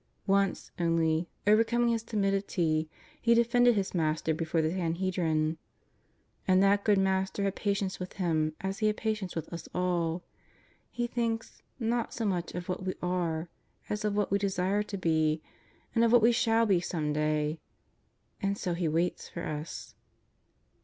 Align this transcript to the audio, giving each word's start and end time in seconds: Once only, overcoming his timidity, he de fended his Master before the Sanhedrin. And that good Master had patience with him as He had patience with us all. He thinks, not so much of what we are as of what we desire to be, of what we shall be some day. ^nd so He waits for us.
Once 0.25 0.71
only, 0.79 1.29
overcoming 1.45 1.89
his 1.89 2.01
timidity, 2.01 2.89
he 3.21 3.35
de 3.35 3.43
fended 3.43 3.75
his 3.75 3.93
Master 3.93 4.33
before 4.33 4.59
the 4.59 4.71
Sanhedrin. 4.71 5.59
And 6.47 6.63
that 6.63 6.83
good 6.83 6.97
Master 6.97 7.43
had 7.43 7.55
patience 7.55 7.99
with 7.99 8.13
him 8.13 8.55
as 8.61 8.79
He 8.79 8.87
had 8.87 8.97
patience 8.97 9.35
with 9.35 9.53
us 9.53 9.69
all. 9.75 10.23
He 10.89 11.05
thinks, 11.05 11.61
not 11.79 12.15
so 12.15 12.25
much 12.25 12.55
of 12.55 12.67
what 12.67 12.83
we 12.83 12.95
are 13.03 13.47
as 13.91 14.03
of 14.03 14.15
what 14.15 14.31
we 14.31 14.39
desire 14.39 14.81
to 14.81 14.97
be, 14.97 15.39
of 15.95 16.11
what 16.11 16.23
we 16.23 16.31
shall 16.31 16.65
be 16.65 16.81
some 16.81 17.13
day. 17.13 17.59
^nd 18.41 18.57
so 18.57 18.73
He 18.73 18.87
waits 18.87 19.29
for 19.29 19.43
us. 19.43 19.93